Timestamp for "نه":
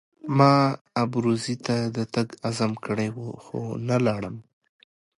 3.87-3.95